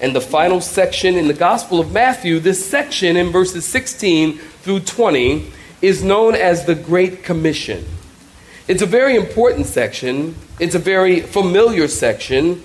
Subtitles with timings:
[0.00, 2.38] and the final section in the Gospel of Matthew.
[2.38, 7.84] This section in verses 16 through 20 is known as the Great Commission.
[8.66, 12.62] It's a very important section, it's a very familiar section.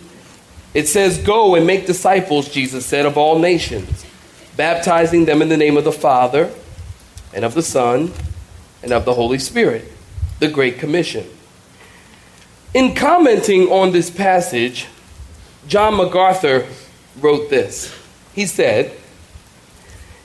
[0.73, 4.05] It says, Go and make disciples, Jesus said, of all nations,
[4.57, 6.51] baptizing them in the name of the Father,
[7.33, 8.11] and of the Son,
[8.81, 9.91] and of the Holy Spirit.
[10.39, 11.25] The Great Commission.
[12.73, 14.87] In commenting on this passage,
[15.67, 16.67] John MacArthur
[17.19, 17.93] wrote this.
[18.33, 18.91] He said,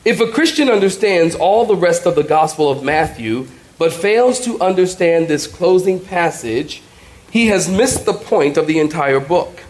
[0.04, 4.60] If a Christian understands all the rest of the Gospel of Matthew, but fails to
[4.60, 6.82] understand this closing passage,
[7.30, 9.62] he has missed the point of the entire book.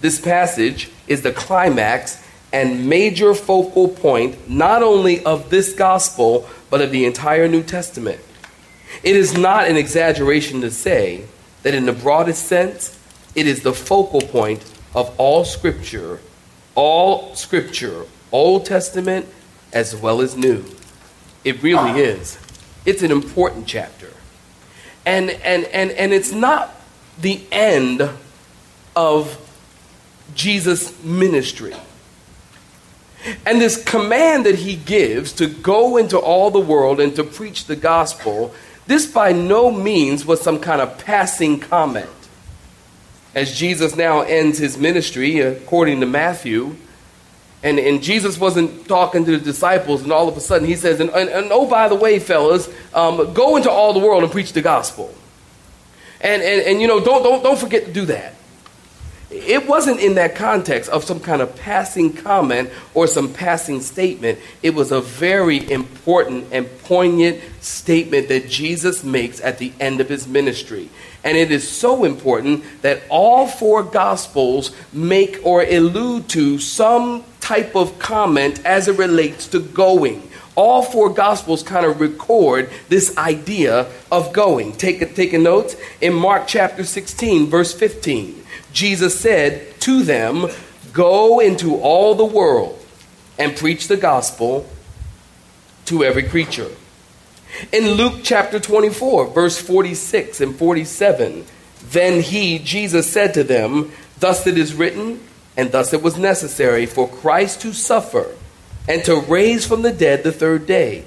[0.00, 6.80] This passage is the climax and major focal point not only of this Gospel, but
[6.80, 8.20] of the entire New Testament.
[9.02, 11.24] It is not an exaggeration to say
[11.62, 12.98] that, in the broadest sense,
[13.34, 16.20] it is the focal point of all Scripture
[16.74, 19.26] all scripture, Old Testament
[19.72, 20.64] as well as New.
[21.44, 22.38] It really is.
[22.84, 24.10] It's an important chapter.
[25.06, 26.74] And, and, and, and it's not
[27.20, 28.08] the end
[28.94, 29.38] of
[30.34, 31.74] Jesus' ministry.
[33.44, 37.66] And this command that he gives to go into all the world and to preach
[37.66, 38.54] the gospel,
[38.86, 42.08] this by no means was some kind of passing comment
[43.34, 46.76] as Jesus now ends his ministry, according to Matthew.
[47.62, 50.98] And, and Jesus wasn't talking to the disciples, and all of a sudden he says,
[50.98, 54.32] And, and, and oh, by the way, fellas, um, go into all the world and
[54.32, 55.14] preach the gospel.
[56.20, 58.34] And, and, and you know, don't, don't, don't forget to do that.
[59.30, 64.40] It wasn't in that context of some kind of passing comment or some passing statement.
[64.60, 70.08] It was a very important and poignant statement that Jesus makes at the end of
[70.08, 70.88] his ministry.
[71.22, 77.76] And it is so important that all four Gospels make or allude to some type
[77.76, 80.29] of comment as it relates to going.
[80.60, 84.72] All four Gospels kind of record this idea of going.
[84.72, 88.44] Take, take a note in Mark chapter 16, verse 15.
[88.70, 90.48] Jesus said to them,
[90.92, 92.78] Go into all the world
[93.38, 94.68] and preach the gospel
[95.86, 96.68] to every creature.
[97.72, 101.46] In Luke chapter 24, verse 46 and 47,
[101.88, 105.20] then he, Jesus, said to them, Thus it is written,
[105.56, 108.36] and thus it was necessary for Christ to suffer
[108.88, 111.04] and to raise from the dead the third day,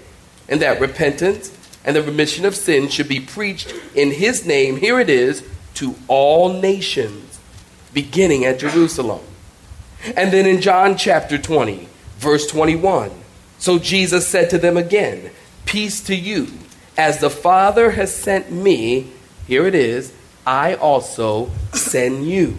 [0.47, 4.99] and that repentance and the remission of sins should be preached in his name, here
[4.99, 5.43] it is,
[5.75, 7.39] to all nations,
[7.93, 9.21] beginning at Jerusalem.
[10.15, 13.11] And then in John chapter 20, verse 21,
[13.57, 15.31] so Jesus said to them again,
[15.65, 16.47] Peace to you.
[16.97, 19.11] As the Father has sent me,
[19.47, 20.13] here it is,
[20.45, 22.57] I also send you.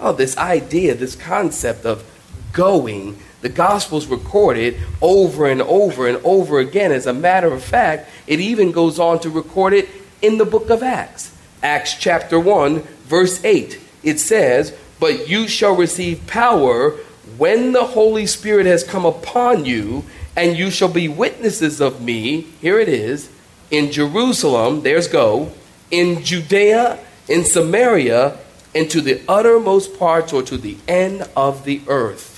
[0.00, 2.04] Oh, this idea, this concept of
[2.52, 6.92] going, the Gospels recorded over and over and over again.
[6.92, 9.88] As a matter of fact, it even goes on to record it
[10.22, 11.34] in the book of Acts.
[11.62, 13.80] Acts chapter 1, verse 8.
[14.02, 16.92] It says, But you shall receive power
[17.38, 20.04] when the Holy Spirit has come upon you,
[20.36, 22.42] and you shall be witnesses of me.
[22.60, 23.30] Here it is
[23.70, 25.52] in Jerusalem, there's go,
[25.90, 26.98] in Judea,
[27.28, 28.36] in Samaria,
[28.74, 32.29] and to the uttermost parts or to the end of the earth.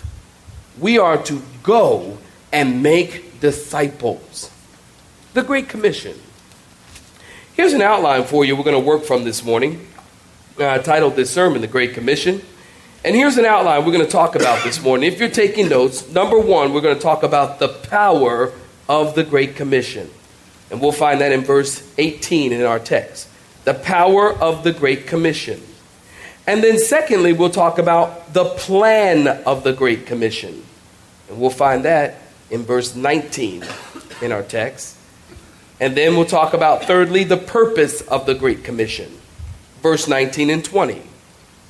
[0.78, 2.18] We are to go
[2.52, 4.50] and make disciples.
[5.34, 6.18] The Great Commission.
[7.54, 9.86] Here's an outline for you we're going to work from this morning.
[10.58, 12.42] I titled this sermon, The Great Commission.
[13.04, 15.12] And here's an outline we're going to talk about this morning.
[15.12, 18.52] If you're taking notes, number one, we're going to talk about the power
[18.88, 20.08] of the Great Commission.
[20.70, 23.28] And we'll find that in verse 18 in our text.
[23.64, 25.60] The power of the Great Commission.
[26.46, 30.64] And then, secondly, we'll talk about the plan of the Great Commission.
[31.28, 32.18] And we'll find that
[32.50, 33.64] in verse 19
[34.20, 34.96] in our text.
[35.80, 39.10] And then we'll talk about, thirdly, the purpose of the Great Commission,
[39.82, 41.02] verse 19 and 20.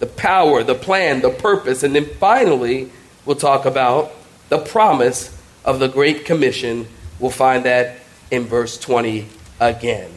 [0.01, 1.83] The power, the plan, the purpose.
[1.83, 2.91] And then finally,
[3.25, 4.13] we'll talk about
[4.49, 6.89] the promise of the Great Commission.
[7.21, 7.99] We'll find that
[8.31, 9.29] in verse 20
[9.61, 10.11] again.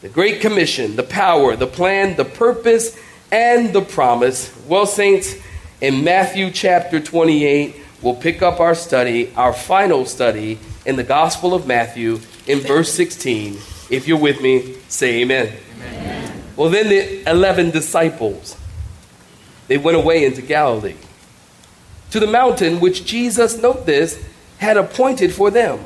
[0.00, 2.98] The Great Commission, the power, the plan, the purpose,
[3.30, 4.54] and the promise.
[4.66, 5.34] Well, saints,
[5.80, 11.54] in Matthew chapter 28, we'll pick up our study, our final study in the Gospel
[11.54, 13.54] of Matthew in verse 16.
[13.90, 15.52] If you're with me, say amen.
[15.76, 16.42] amen.
[16.56, 18.56] Well, then the 11 disciples,
[19.68, 20.96] they went away into Galilee
[22.10, 24.22] to the mountain which Jesus, note this,
[24.58, 25.80] had appointed for them.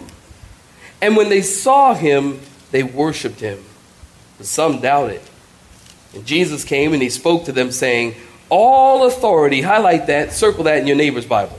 [1.03, 2.41] And when they saw him,
[2.71, 3.65] they worshiped him.
[4.39, 5.23] But some doubted.
[6.15, 8.15] And Jesus came and he spoke to them, saying,
[8.49, 11.59] All authority, highlight that, circle that in your neighbor's Bible.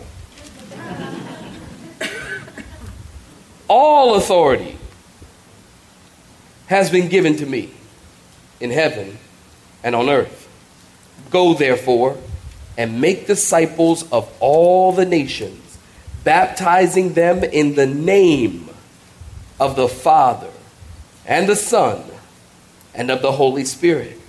[3.67, 4.77] All authority
[6.67, 7.69] has been given to me
[8.61, 9.17] in heaven
[9.83, 10.47] and on earth.
[11.29, 12.17] Go therefore
[12.77, 15.77] and make disciples of all the nations,
[16.23, 18.69] baptizing them in the name
[19.59, 20.49] of the Father
[21.25, 22.03] and the Son
[22.93, 24.20] and of the Holy Spirit,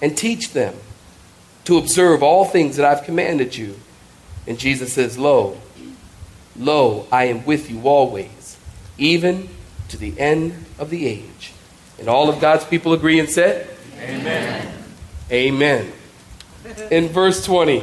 [0.00, 0.74] and teach them
[1.64, 3.78] to observe all things that I've commanded you.
[4.46, 5.56] And Jesus says, Lo,
[6.56, 8.56] lo, I am with you always
[8.98, 9.48] even
[9.88, 11.52] to the end of the age.
[11.98, 13.68] And all of God's people agree and said,
[14.00, 14.72] Amen.
[15.30, 15.92] Amen.
[16.90, 17.82] In verse 20,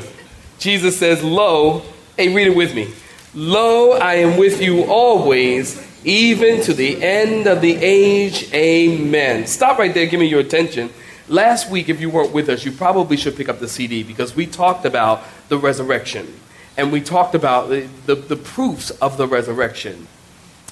[0.59, 1.83] Jesus says, Lo,
[2.17, 2.93] hey, read it with me.
[3.33, 8.53] Lo, I am with you always, even to the end of the age.
[8.53, 9.47] Amen.
[9.47, 10.91] Stop right there, give me your attention.
[11.33, 14.35] Last week, if you weren't with us, you probably should pick up the CD because
[14.35, 16.31] we talked about the resurrection
[16.77, 20.07] and we talked about the, the, the proofs of the resurrection.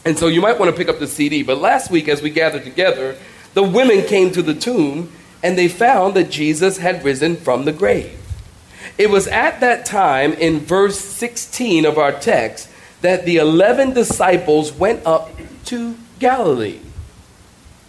[0.05, 1.41] And so you might want to pick up the CD.
[1.41, 3.17] But last week, as we gathered together,
[3.55, 5.11] the women came to the tomb
[5.41, 8.19] and they found that Jesus had risen from the grave.
[8.99, 12.69] It was at that time, in verse 16 of our text,
[13.01, 15.31] that the 11 disciples went up
[15.65, 16.81] to Galilee.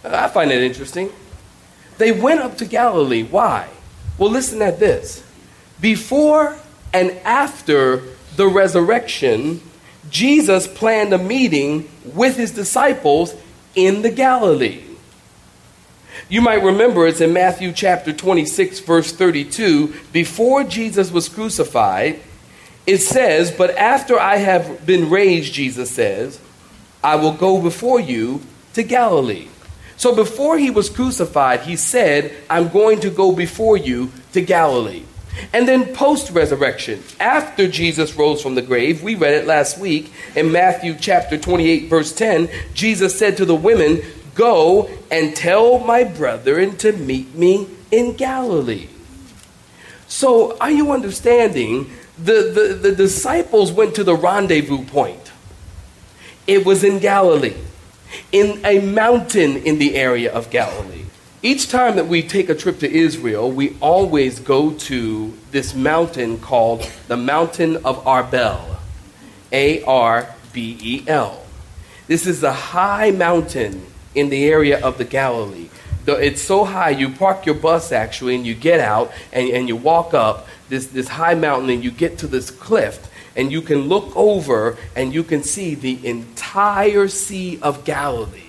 [0.03, 1.11] I find it interesting.
[1.97, 3.23] They went up to Galilee.
[3.23, 3.69] Why?
[4.17, 5.23] Well, listen at this.
[5.79, 6.57] Before
[6.93, 8.03] and after
[8.35, 9.61] the resurrection,
[10.09, 13.33] Jesus planned a meeting with his disciples
[13.75, 14.83] in the Galilee.
[16.29, 19.93] You might remember it's in Matthew chapter 26, verse 32.
[20.11, 22.19] Before Jesus was crucified,
[22.85, 26.39] it says, But after I have been raised, Jesus says,
[27.03, 28.41] I will go before you
[28.73, 29.47] to Galilee.
[30.03, 35.03] So before he was crucified, he said, I'm going to go before you to Galilee.
[35.53, 40.11] And then post resurrection, after Jesus rose from the grave, we read it last week
[40.35, 44.01] in Matthew chapter 28, verse 10, Jesus said to the women,
[44.35, 48.89] Go and tell my brethren to meet me in Galilee.
[50.09, 51.89] So, are you understanding?
[52.17, 55.31] The, the, the disciples went to the rendezvous point.
[56.45, 57.55] It was in Galilee,
[58.31, 61.05] in a mountain in the area of Galilee.
[61.41, 66.39] Each time that we take a trip to Israel, we always go to this mountain
[66.39, 68.77] called the Mountain of Arbel.
[69.51, 71.43] A R B E L.
[72.07, 75.69] This is a high mountain in the area of the Galilee.
[76.05, 79.75] It's so high, you park your bus actually, and you get out and, and you
[79.75, 83.87] walk up this, this high mountain, and you get to this cliff, and you can
[83.87, 88.41] look over and you can see the entire Sea of Galilee.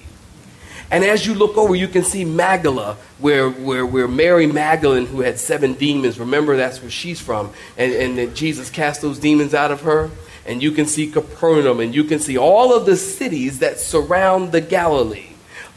[0.90, 5.22] And as you look over, you can see Magdala, where, where, where Mary Magdalene, who
[5.22, 9.54] had seven demons, remember that's where she's from, and, and that Jesus cast those demons
[9.54, 10.10] out of her.
[10.46, 14.52] And you can see Capernaum, and you can see all of the cities that surround
[14.52, 15.30] the Galilee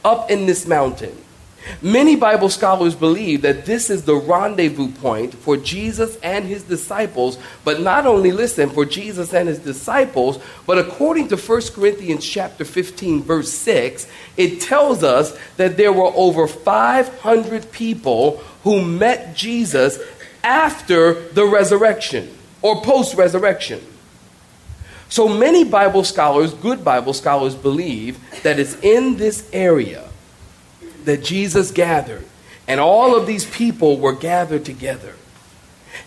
[0.03, 1.17] up in this mountain.
[1.81, 7.37] Many Bible scholars believe that this is the rendezvous point for Jesus and his disciples,
[7.63, 12.65] but not only listen for Jesus and his disciples, but according to 1 Corinthians chapter
[12.65, 14.07] 15 verse 6,
[14.37, 19.99] it tells us that there were over 500 people who met Jesus
[20.43, 23.81] after the resurrection or post resurrection.
[25.09, 30.09] So many Bible scholars, good Bible scholars believe that it's in this area
[31.07, 32.25] that Jesus gathered,
[32.67, 35.15] and all of these people were gathered together.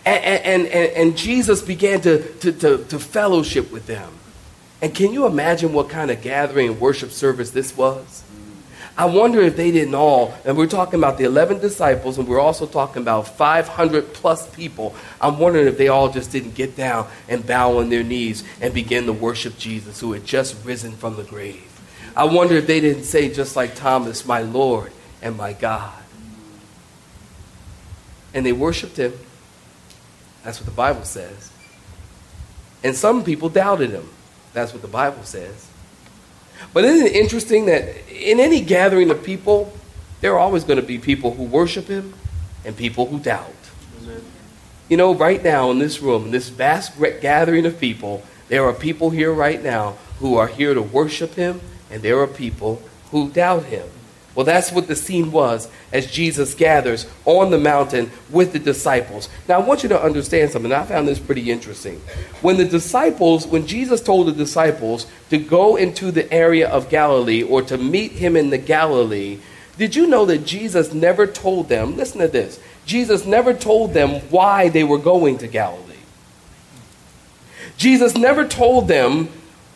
[0.04, 4.12] And, and, and, and Jesus began to, to, to, to fellowship with them.
[4.83, 8.23] And can you imagine what kind of gathering and worship service this was?
[8.97, 12.40] I wonder if they didn't all, and we're talking about the 11 disciples, and we're
[12.40, 14.95] also talking about 500 plus people.
[15.19, 18.75] I'm wondering if they all just didn't get down and bow on their knees and
[18.75, 21.69] begin to worship Jesus, who had just risen from the grave.
[22.20, 26.02] I wonder if they didn't say, just like Thomas, my Lord and my God.
[28.34, 29.14] And they worshiped him.
[30.44, 31.50] That's what the Bible says.
[32.84, 34.06] And some people doubted him.
[34.52, 35.66] That's what the Bible says.
[36.74, 39.72] But isn't it interesting that in any gathering of people,
[40.20, 42.12] there are always going to be people who worship him
[42.66, 43.54] and people who doubt.
[44.02, 44.22] Amen.
[44.90, 48.74] You know, right now in this room, in this vast gathering of people, there are
[48.74, 53.30] people here right now who are here to worship him, and there are people who
[53.30, 53.88] doubt him.
[54.35, 59.28] Well, that's what the scene was as Jesus gathers on the mountain with the disciples.
[59.49, 60.73] Now, I want you to understand something.
[60.73, 62.00] I found this pretty interesting.
[62.40, 67.42] When the disciples, when Jesus told the disciples to go into the area of Galilee
[67.42, 69.40] or to meet him in the Galilee,
[69.76, 74.20] did you know that Jesus never told them, listen to this, Jesus never told them
[74.30, 75.87] why they were going to Galilee?
[77.76, 79.28] Jesus never told them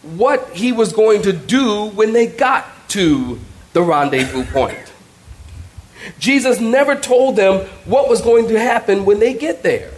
[0.04, 3.40] what he was going to do when they got to
[3.72, 4.92] the rendezvous point.
[6.18, 9.90] Jesus never told them what was going to happen when they get there.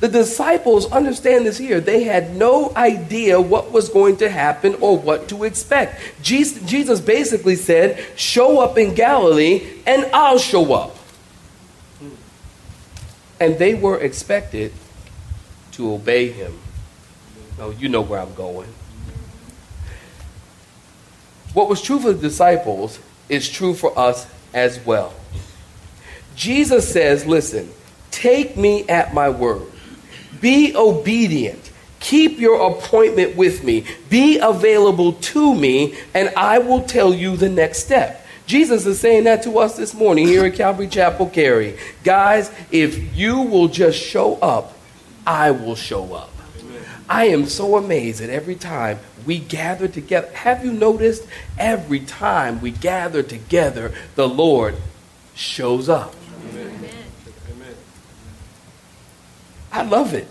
[0.00, 1.80] The disciples understand this here.
[1.80, 6.22] They had no idea what was going to happen or what to expect.
[6.22, 10.96] Jesus basically said, Show up in Galilee and I'll show up.
[13.40, 14.72] And they were expected
[15.72, 16.58] to obey him.
[17.58, 18.68] Oh, you know where I'm going.
[21.56, 22.98] What was true for the disciples
[23.30, 25.14] is true for us as well.
[26.34, 27.70] Jesus says, Listen,
[28.10, 29.62] take me at my word.
[30.42, 31.72] Be obedient.
[31.98, 33.86] Keep your appointment with me.
[34.10, 38.26] Be available to me, and I will tell you the next step.
[38.46, 41.78] Jesus is saying that to us this morning here at Calvary Chapel Cary.
[42.04, 44.76] Guys, if you will just show up,
[45.26, 46.35] I will show up.
[47.08, 51.26] I am so amazed that every time we gather together, have you noticed?
[51.58, 54.76] Every time we gather together, the Lord
[55.34, 56.14] shows up.
[56.50, 56.94] Amen.
[59.72, 60.26] I love it.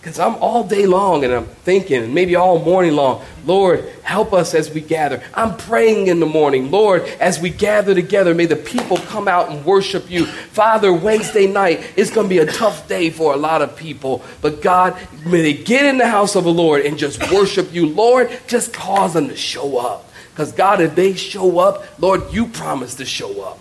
[0.00, 4.32] Because I'm all day long and I'm thinking, and maybe all morning long, Lord, help
[4.32, 5.20] us as we gather.
[5.34, 9.50] I'm praying in the morning, Lord, as we gather together, may the people come out
[9.50, 10.26] and worship you.
[10.26, 14.22] Father, Wednesday night is going to be a tough day for a lot of people,
[14.40, 17.88] but God, may they get in the house of the Lord and just worship you.
[17.88, 20.08] Lord, just cause them to show up.
[20.30, 23.58] Because God, if they show up, Lord, you promise to show up.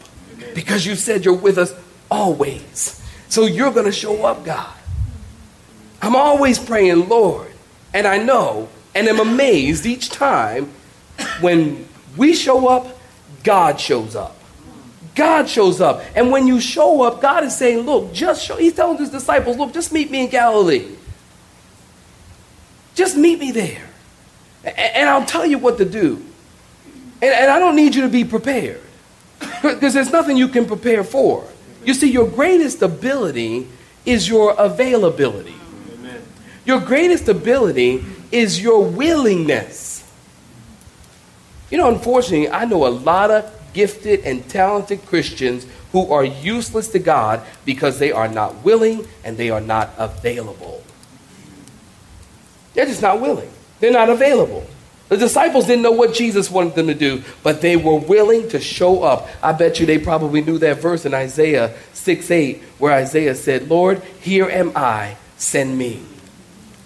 [0.53, 1.73] Because you said you're with us
[2.11, 3.03] always.
[3.27, 4.76] So you're going to show up, God.
[6.01, 7.51] I'm always praying, Lord.
[7.93, 10.71] And I know and am amazed each time
[11.39, 12.99] when we show up,
[13.43, 14.35] God shows up.
[15.15, 16.03] God shows up.
[16.15, 18.55] And when you show up, God is saying, Look, just show.
[18.55, 20.95] He's telling his disciples, Look, just meet me in Galilee.
[22.93, 23.89] Just meet me there.
[24.63, 26.23] And I'll tell you what to do.
[27.21, 28.81] And, I don't need you to be prepared.
[29.61, 31.43] Because there's nothing you can prepare for.
[31.83, 33.67] You see, your greatest ability
[34.05, 35.56] is your availability.
[36.67, 40.03] Your greatest ability is your willingness.
[41.71, 46.89] You know, unfortunately, I know a lot of gifted and talented Christians who are useless
[46.89, 50.83] to God because they are not willing and they are not available.
[52.73, 54.67] They're just not willing, they're not available.
[55.07, 58.59] The disciples didn't know what Jesus wanted them to do, but they were willing to
[58.59, 59.29] show up.
[59.41, 63.69] I bet you they probably knew that verse in Isaiah 6 8, where Isaiah said,
[63.69, 66.03] Lord, here am I, send me.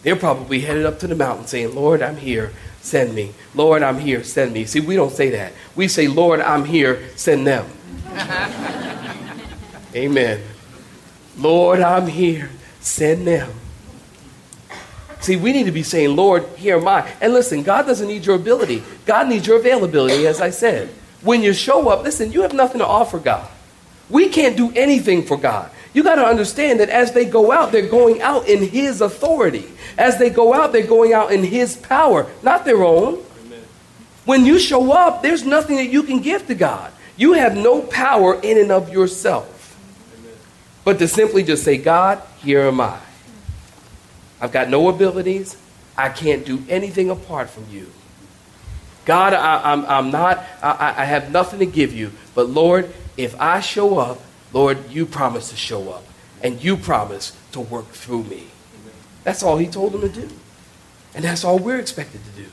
[0.03, 3.33] They're probably headed up to the mountain saying, Lord, I'm here, send me.
[3.53, 4.65] Lord, I'm here, send me.
[4.65, 5.53] See, we don't say that.
[5.75, 7.65] We say, Lord, I'm here, send them.
[9.95, 10.41] Amen.
[11.37, 13.51] Lord, I'm here, send them.
[15.19, 17.07] See, we need to be saying, Lord, here am I.
[17.21, 20.89] And listen, God doesn't need your ability, God needs your availability, as I said.
[21.21, 23.47] When you show up, listen, you have nothing to offer God.
[24.09, 25.69] We can't do anything for God.
[25.93, 29.69] You got to understand that as they go out, they're going out in His authority.
[29.97, 33.23] As they go out, they're going out in His power, not their own.
[33.45, 33.63] Amen.
[34.25, 36.93] When you show up, there's nothing that you can give to God.
[37.17, 39.77] You have no power in and of yourself.
[40.17, 40.33] Amen.
[40.85, 42.99] But to simply just say, God, here am I.
[44.39, 45.57] I've got no abilities.
[45.97, 47.91] I can't do anything apart from you.
[49.05, 52.11] God, I, am not, I, I have nothing to give you.
[52.33, 54.21] But Lord, if I show up,
[54.53, 56.03] Lord, you promise to show up
[56.43, 58.47] and you promise to work through me.
[59.23, 60.29] That's all he told them to do.
[61.13, 62.49] And that's all we're expected to do.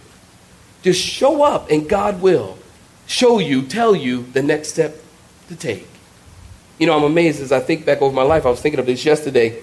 [0.83, 2.59] Just show up and God will
[3.07, 4.97] show you, tell you the next step
[5.49, 5.89] to take.
[6.79, 8.47] You know, I'm amazed as I think back over my life.
[8.47, 9.61] I was thinking of this yesterday.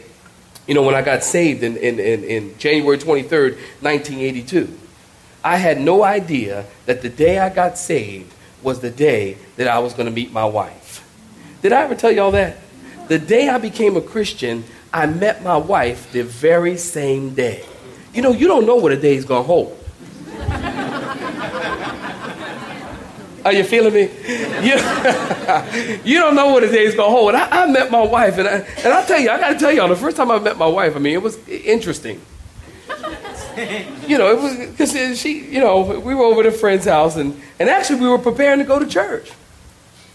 [0.67, 4.77] You know, when I got saved in, in, in, in January 23rd, 1982,
[5.43, 9.79] I had no idea that the day I got saved was the day that I
[9.79, 10.84] was going to meet my wife.
[11.65, 12.57] Did I ever tell y'all that?
[13.07, 17.65] The day I became a Christian, I met my wife the very same day.
[18.13, 19.75] You know, you don't know what a day is going to hold.
[23.43, 24.01] Are you feeling me?
[24.61, 24.75] You,
[26.03, 27.33] you don't know what a day is going to hold.
[27.33, 29.71] I, I, met my wife, and, I, and I'll tell you, I got to tell
[29.71, 32.21] y'all, the first time I met my wife, I mean, it was interesting.
[34.07, 37.15] You know, it was because she, you know, we were over at a friend's house,
[37.15, 39.31] and, and actually we were preparing to go to church.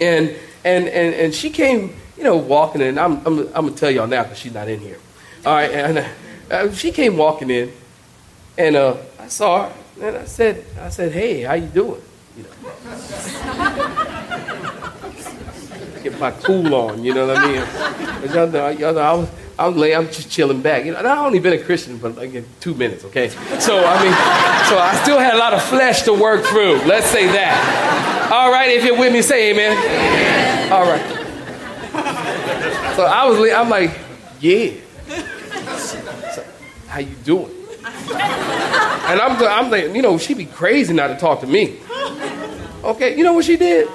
[0.01, 2.99] And, and, and, and she came, you know, walking in.
[2.99, 4.99] I'm, I'm, I'm going to tell y'all now because she's not in here.
[5.45, 6.07] All right, and
[6.51, 7.73] uh, she came walking in,
[8.59, 12.03] and uh, I saw her, and I said, I said, hey, how you doing?
[12.37, 12.51] You know.
[16.03, 17.63] Get my cool on, you know what I mean?
[18.35, 19.29] Y'all know, y'all know, I was,
[19.61, 20.87] I was laying, I'm just chilling back.
[20.87, 23.29] You know, I've only been a Christian for like two minutes, okay?
[23.29, 24.15] So I mean,
[24.71, 26.77] so I still had a lot of flesh to work through.
[26.87, 28.31] Let's say that.
[28.33, 29.77] All right, if you're with me, say amen.
[29.77, 30.73] amen.
[30.73, 31.21] All right.
[32.97, 33.99] So I was, I'm like,
[34.41, 34.73] yeah.
[35.77, 36.43] So,
[36.89, 37.53] how you doing?
[37.85, 41.81] And I'm, I'm like, you know, she'd be crazy not to talk to me.
[42.83, 43.91] Okay, you know what she did?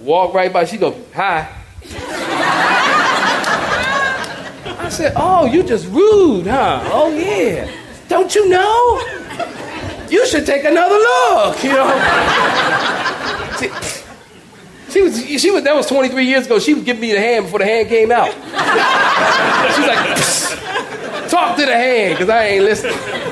[0.00, 0.64] Walk right by.
[0.64, 1.55] She go, hi.
[4.86, 6.80] I said, oh, you just rude, huh?
[6.92, 7.68] Oh yeah.
[8.06, 9.00] Don't you know?
[10.08, 11.64] You should take another look.
[11.64, 11.90] You know.
[13.58, 13.68] she,
[14.92, 15.64] she was, she was.
[15.64, 16.60] That was 23 years ago.
[16.60, 18.28] She was giving me the hand before the hand came out.
[19.74, 23.25] She's like, talk to the hand, because I ain't listening.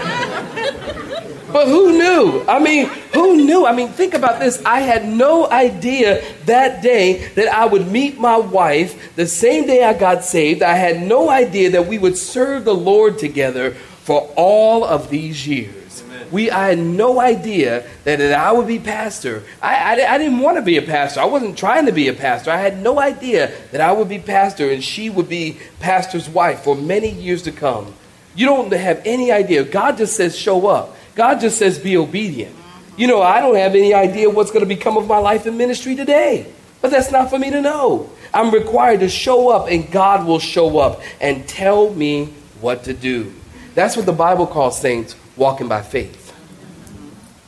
[1.55, 2.45] But who knew?
[2.49, 3.65] I mean, who knew?
[3.65, 4.61] I mean, think about this.
[4.65, 9.85] I had no idea that day that I would meet my wife the same day
[9.85, 10.63] I got saved.
[10.63, 13.71] I had no idea that we would serve the Lord together
[14.03, 16.03] for all of these years.
[16.33, 19.45] We, I had no idea that, that I would be pastor.
[19.63, 21.21] I, I, I didn't want to be a pastor.
[21.21, 22.51] I wasn't trying to be a pastor.
[22.51, 26.65] I had no idea that I would be pastor and she would be pastor's wife
[26.65, 27.95] for many years to come.
[28.35, 29.63] You don't have any idea.
[29.63, 30.97] God just says, show up.
[31.15, 32.55] God just says, be obedient.
[32.97, 35.57] You know, I don't have any idea what's going to become of my life in
[35.57, 36.53] ministry today.
[36.81, 38.11] But that's not for me to know.
[38.33, 42.27] I'm required to show up, and God will show up and tell me
[42.61, 43.33] what to do.
[43.75, 46.37] That's what the Bible calls saints walking by faith.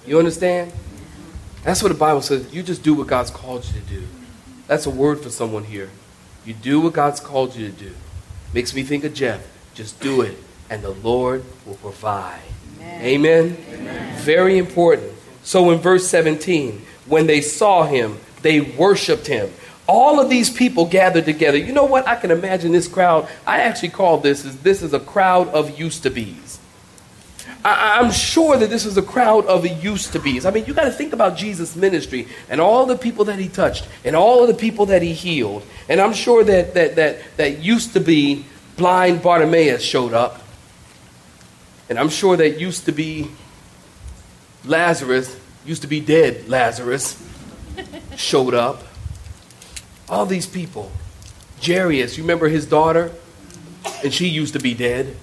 [0.07, 0.73] You understand?
[1.63, 2.53] That's what the Bible says.
[2.55, 4.03] You just do what God's called you to do.
[4.69, 5.91] That's a word for someone here.
[6.45, 7.93] You do what God's called you to do.
[8.55, 9.47] Makes me think of Jeff.
[9.75, 10.37] Just do it,
[10.71, 12.41] and the Lord will provide.
[13.01, 13.57] Amen.
[13.71, 14.17] Amen.
[14.19, 15.13] Very important.
[15.43, 19.51] So in verse 17, when they saw him, they worshiped him.
[19.87, 21.57] All of these people gathered together.
[21.57, 22.09] You know what?
[22.09, 23.29] I can imagine this crowd.
[23.47, 26.59] I actually call this is this is a crowd of used to be's.
[27.65, 30.47] I, am sure that this is a crowd of used to be's.
[30.47, 33.49] I mean, you got to think about Jesus' ministry and all the people that he
[33.49, 35.65] touched and all of the people that he healed.
[35.89, 38.45] And I'm sure that that that that used to be
[38.77, 40.43] blind Bartimaeus showed up.
[41.89, 43.31] And I'm sure that used to be
[44.65, 47.23] Lazarus, used to be dead Lazarus,
[48.17, 48.83] showed up.
[50.09, 50.91] All these people.
[51.65, 53.13] Jairus, you remember his daughter?
[54.05, 55.17] And she used to be dead.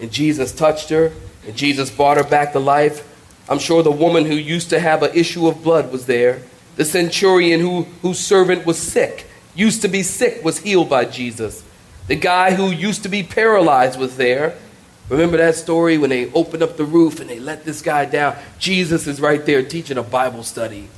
[0.00, 1.12] And Jesus touched her,
[1.46, 3.06] and Jesus brought her back to life.
[3.48, 6.42] I'm sure the woman who used to have an issue of blood was there.
[6.76, 11.62] The centurion who, whose servant was sick, used to be sick, was healed by Jesus.
[12.06, 14.56] The guy who used to be paralyzed was there.
[15.10, 18.36] Remember that story when they opened up the roof and they let this guy down?
[18.60, 20.88] Jesus is right there teaching a Bible study.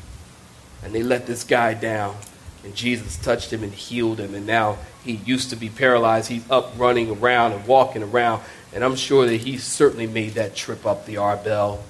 [0.85, 2.17] And they let this guy down.
[2.63, 4.35] And Jesus touched him and healed him.
[4.35, 6.29] And now he used to be paralyzed.
[6.29, 8.43] He's up running around and walking around.
[8.75, 11.81] And I'm sure that he certainly made that trip up the Arbel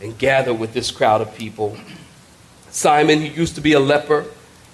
[0.00, 1.74] and gathered with this crowd of people.
[2.70, 4.26] Simon, who used to be a leper,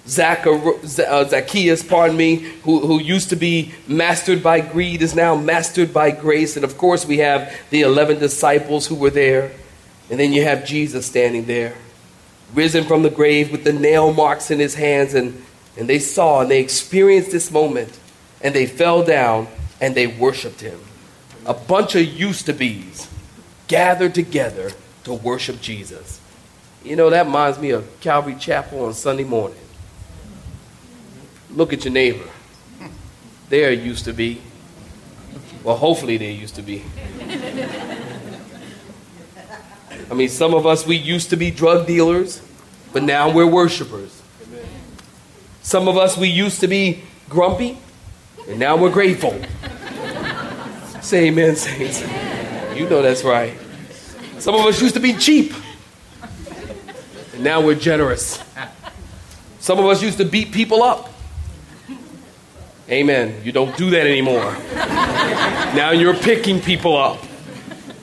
[0.07, 5.93] Uh, Zacchaeus, pardon me, who, who used to be mastered by greed, is now mastered
[5.93, 6.55] by grace.
[6.55, 9.51] And of course, we have the 11 disciples who were there.
[10.09, 11.75] And then you have Jesus standing there,
[12.53, 15.13] risen from the grave with the nail marks in his hands.
[15.13, 15.43] And,
[15.77, 17.99] and they saw and they experienced this moment.
[18.41, 19.47] And they fell down
[19.81, 20.79] and they worshiped him.
[21.45, 23.09] A bunch of used to be's
[23.67, 24.71] gathered together
[25.03, 26.21] to worship Jesus.
[26.83, 29.57] You know, that reminds me of Calvary Chapel on Sunday morning.
[31.51, 32.27] Look at your neighbor.
[33.49, 34.41] There used to be.
[35.63, 36.83] Well, hopefully there used to be.
[40.09, 42.41] I mean, some of us, we used to be drug dealers,
[42.93, 44.21] but now we're worshipers.
[45.61, 47.77] Some of us, we used to be grumpy,
[48.47, 49.37] and now we're grateful.
[51.01, 52.01] Say amen, saints.
[52.75, 53.57] You know that's right.
[54.39, 55.53] Some of us used to be cheap,
[57.33, 58.41] and now we're generous.
[59.59, 61.06] Some of us used to beat people up.
[62.89, 63.41] Amen.
[63.43, 64.53] You don't do that anymore.
[65.75, 67.19] now you're picking people up.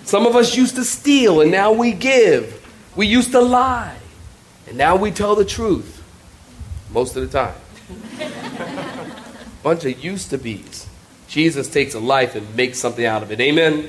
[0.04, 2.60] Some of us used to steal, and now we give.
[2.94, 3.96] We used to lie,
[4.68, 6.02] and now we tell the truth
[6.92, 7.54] most of the time.
[9.62, 10.86] Bunch of used to be's.
[11.26, 13.40] Jesus takes a life and makes something out of it.
[13.40, 13.88] Amen?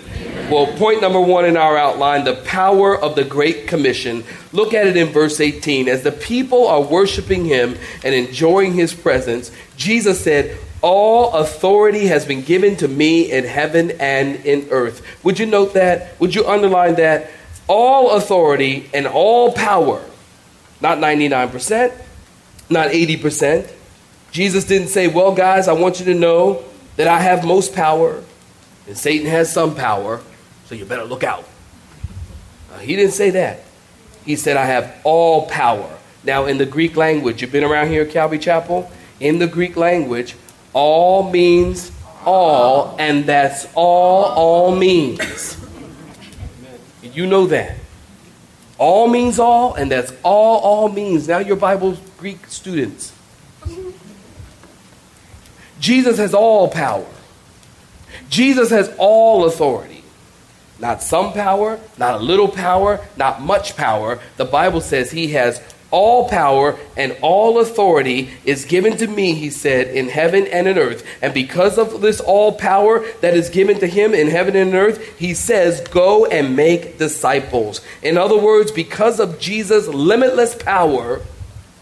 [0.50, 4.24] Well, point number one in our outline the power of the Great Commission.
[4.52, 5.88] Look at it in verse 18.
[5.88, 12.28] As the people are worshiping him and enjoying his presence, Jesus said, All authority has
[12.28, 15.02] been given to me in heaven and in earth.
[15.24, 16.20] Would you note that?
[16.20, 17.32] Would you underline that?
[17.68, 20.00] All authority and all power.
[20.82, 21.92] Not 99%,
[22.70, 23.74] not 80%.
[24.32, 26.64] Jesus didn't say, Well, guys, I want you to know
[26.98, 28.24] that I have most power
[28.86, 30.22] and Satan has some power,
[30.68, 31.46] so you better look out.
[32.72, 33.62] Uh, he didn't say that.
[34.24, 35.98] He said, I have all power.
[36.24, 38.92] Now, in the Greek language, you've been around here at Calvary Chapel?
[39.20, 40.36] In the Greek language,
[40.76, 41.92] all means
[42.26, 45.58] all, and that's all all means.
[47.02, 47.78] You know that.
[48.78, 51.30] All means all, and that's all all means.
[51.30, 53.14] Now, your Bible Greek students.
[55.80, 57.06] Jesus has all power.
[58.30, 60.04] Jesus has all authority.
[60.78, 64.20] Not some power, not a little power, not much power.
[64.36, 65.62] The Bible says he has
[65.96, 70.78] all power and all authority is given to me, he said, in heaven and in
[70.78, 71.08] earth.
[71.22, 74.76] And because of this all power that is given to him in heaven and in
[74.76, 77.80] earth, he says, Go and make disciples.
[78.04, 81.22] In other words, because of Jesus' limitless power,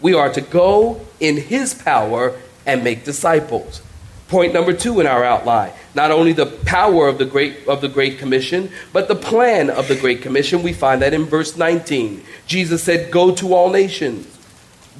[0.00, 3.82] we are to go in his power and make disciples.
[4.28, 5.72] Point number two in our outline.
[5.94, 9.86] Not only the power of the great of the great commission but the plan of
[9.86, 10.62] the great commission.
[10.62, 14.26] We find that in verse 19 jesus said go to all nations.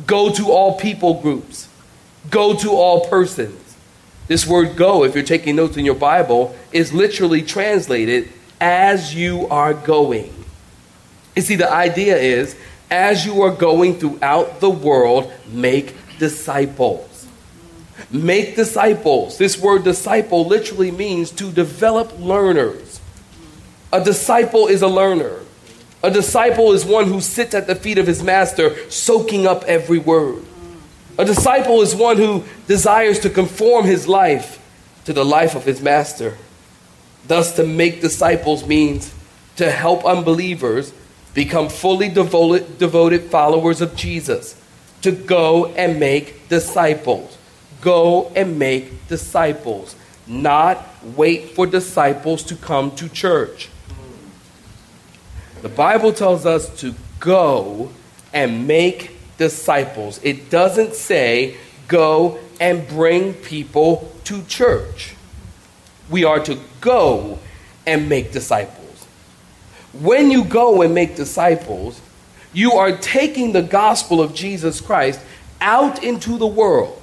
[0.07, 1.69] Go to all people groups.
[2.31, 3.77] Go to all persons.
[4.29, 9.47] This word go if you're taking notes in your bible is literally translated as you
[9.49, 10.33] are going.
[11.35, 12.57] You see the idea is
[12.91, 17.13] as you are going throughout the world make disciples
[18.11, 19.38] Make disciples.
[19.38, 23.01] This word disciple literally means to develop learners.
[23.93, 25.40] A disciple is a learner.
[26.03, 29.99] A disciple is one who sits at the feet of his master, soaking up every
[29.99, 30.45] word.
[31.17, 34.61] A disciple is one who desires to conform his life
[35.05, 36.37] to the life of his master.
[37.27, 39.14] Thus, to make disciples means
[39.57, 40.93] to help unbelievers
[41.33, 44.61] become fully devoted, devoted followers of Jesus,
[45.03, 47.38] to go and make disciples.
[47.85, 49.94] Go and make disciples,
[50.27, 53.68] not wait for disciples to come to church.
[55.61, 57.90] The Bible tells us to go
[58.33, 60.18] and make disciples.
[60.23, 65.14] It doesn't say go and bring people to church.
[66.09, 67.38] We are to go
[67.87, 69.05] and make disciples.
[69.92, 72.01] When you go and make disciples,
[72.55, 75.20] you are taking the gospel of Jesus Christ
[75.61, 77.03] out into the world.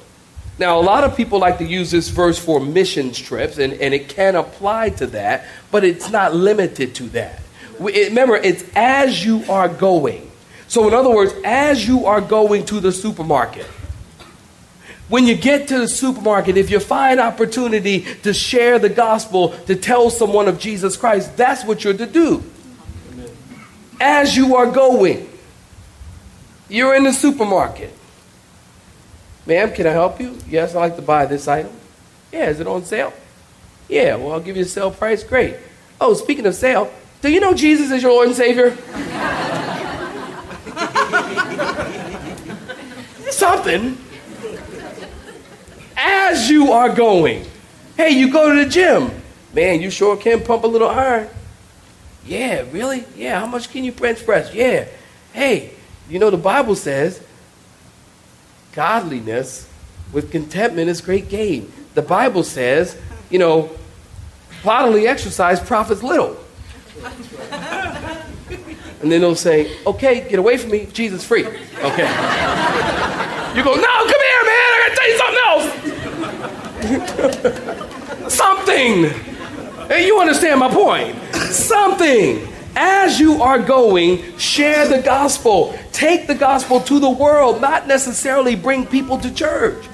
[0.62, 3.96] Now, a lot of people like to use this verse for missions trips, and, and
[3.96, 7.42] it can apply to that, but it's not limited to that.
[7.80, 10.30] Remember, it's as you are going.
[10.68, 13.66] So, in other words, as you are going to the supermarket,
[15.10, 19.76] when you get to the supermarket, if you find opportunity to share the gospel, to
[19.76, 22.44] tell someone of Jesus Christ, that's what you're to do.
[24.00, 25.28] As you are going,
[26.70, 27.96] you're in the supermarket.
[29.46, 30.38] Ma'am, can I help you?
[30.48, 31.72] Yes, I'd like to buy this item.
[32.32, 33.14] Yeah, is it on sale?
[33.90, 35.24] Yeah, well, I'll give you a sale price.
[35.24, 35.56] Great.
[36.00, 38.72] Oh, speaking of sale, do you know Jesus is your Lord and Savior?
[43.32, 43.98] Something.
[45.98, 47.46] As you are going,
[47.98, 49.12] hey, you go to the gym.
[49.54, 51.28] Man, you sure can pump a little iron.
[52.26, 53.06] Yeah, really?
[53.16, 54.54] Yeah, how much can you bench press?
[54.54, 54.88] Yeah.
[55.34, 55.72] Hey,
[56.10, 57.22] you know the Bible says
[58.74, 59.68] godliness
[60.14, 61.72] with contentment is great gain.
[61.94, 62.98] The Bible says,
[63.30, 63.70] you know,
[64.64, 66.38] bodily exercise profits little.
[69.02, 71.46] And then they'll say, okay, get away from me, Jesus free.
[71.46, 72.08] Okay.
[73.56, 75.66] You go, no, come here, man, I gotta tell you something else.
[78.34, 79.10] something.
[79.88, 81.16] Hey, you understand my point.
[81.52, 82.51] Something.
[82.76, 85.78] As you are going, share the gospel.
[85.92, 89.86] Take the gospel to the world, not necessarily bring people to church.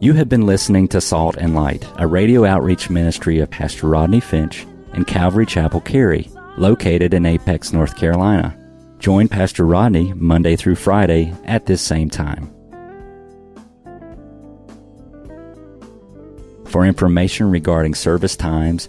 [0.00, 4.20] You have been listening to Salt and Light, a radio outreach ministry of Pastor Rodney
[4.20, 8.58] Finch and Calvary Chapel Cary, located in Apex, North Carolina.
[8.98, 12.52] Join Pastor Rodney Monday through Friday at this same time.
[16.66, 18.88] For information regarding service times,